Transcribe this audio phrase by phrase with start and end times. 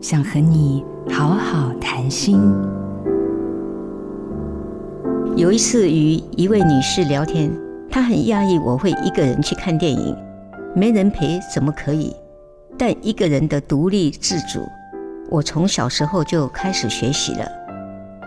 [0.00, 2.40] 想和你好好谈心。
[5.36, 7.52] 有一次与一位女士聊天，
[7.90, 10.16] 她很讶异我会一个人去看电影，
[10.74, 12.16] 没人陪怎么可以？
[12.78, 14.66] 但一个人的独立自主，
[15.28, 17.46] 我从小时候就开始学习了。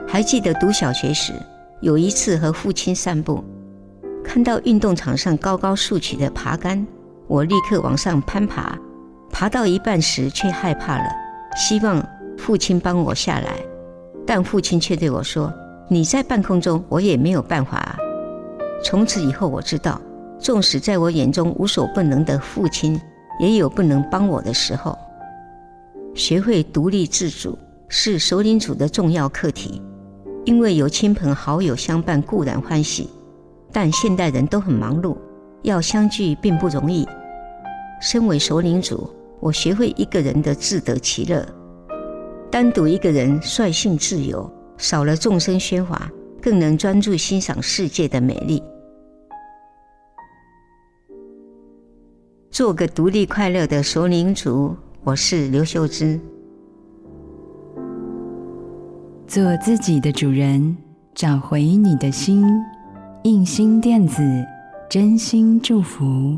[0.08, 1.34] 还记得读小学时，
[1.82, 3.44] 有一次和父亲散步，
[4.24, 6.86] 看到运动场上高高竖起的爬杆，
[7.26, 8.78] 我立刻往上攀爬，
[9.32, 11.23] 爬到一半时却害怕了。
[11.56, 12.04] 希望
[12.38, 13.54] 父亲帮我下来，
[14.26, 15.54] 但父亲却对我说
[15.88, 17.98] ：“你在半空中，我也没有办法啊。”
[18.84, 20.02] 从此以后，我知道，
[20.40, 23.00] 纵使在我眼中无所不能的父亲，
[23.40, 24.98] 也有不能帮我的时候。
[26.16, 29.82] 学会独立自主是首领组的重要课题，
[30.46, 33.10] 因为有亲朋好友相伴固然欢喜，
[33.72, 35.16] 但现代人都很忙碌，
[35.62, 37.08] 要相聚并不容易。
[38.02, 39.10] 身为首领组。
[39.44, 41.46] 我学会一个人的自得其乐，
[42.50, 46.10] 单独一个人率性自由，少了众生喧哗，
[46.42, 48.64] 更能专注欣赏世界的美丽。
[52.50, 54.74] 做个独立快乐的首领族，
[55.04, 56.18] 我是刘秀芝。
[59.28, 60.78] 做自己的主人，
[61.14, 62.46] 找回你的心。
[63.24, 64.24] 印心电子，
[64.90, 66.38] 真心祝福。